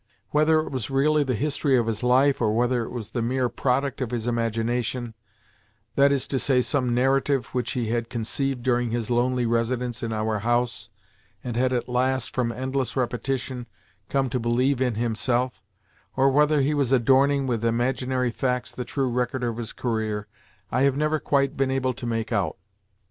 [0.31, 3.49] Whether it was really the history of his life, or whether it was the mere
[3.49, 9.11] product of his imagination—that is to say, some narrative which he had conceived during his
[9.11, 10.89] lonely residence in our house,
[11.43, 13.67] and had at last, from endless repetition,
[14.09, 19.43] come to believe in himself—or whether he was adorning with imaginary facts the true record
[19.43, 20.25] of his career,
[20.71, 22.57] I have never quite been able to make out.